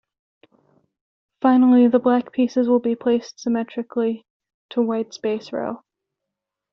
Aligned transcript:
Finally 1.43 1.87
the 1.87 1.99
black 1.99 2.31
pieces 2.31 2.67
will 2.67 2.79
be 2.79 2.95
placed 2.95 3.39
symmetrically 3.39 4.25
to 4.71 4.81
White's 4.81 5.19
base 5.19 5.53
row. 5.53 5.83